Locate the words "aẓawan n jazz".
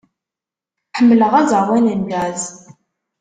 1.41-2.43